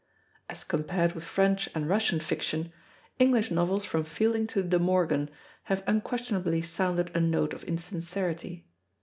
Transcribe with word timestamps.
As 0.49 0.63
compared 0.63 1.11
with 1.13 1.23
French 1.23 1.69
and 1.75 1.87
Russian 1.87 2.19
fiction, 2.19 2.73
English 3.19 3.51
novels 3.51 3.85
from 3.85 4.03
Fielding 4.03 4.47
to 4.47 4.63
De 4.63 4.79
Morgan 4.79 5.29
have 5.65 5.83
unquestionably 5.85 6.63
sounded 6.63 7.15
a 7.15 7.19
note 7.21 7.53
of 7.53 7.63
insincerity. 7.65 8.65